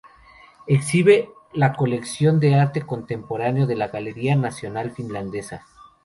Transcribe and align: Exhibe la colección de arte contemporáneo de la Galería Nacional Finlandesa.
Exhibe 0.65 1.29
la 1.53 1.73
colección 1.73 2.39
de 2.39 2.55
arte 2.55 2.81
contemporáneo 2.81 3.67
de 3.67 3.75
la 3.75 3.89
Galería 3.89 4.35
Nacional 4.35 4.89
Finlandesa. 4.89 5.67